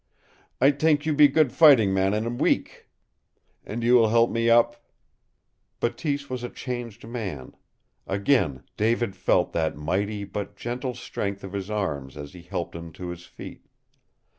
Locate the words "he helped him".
12.33-12.91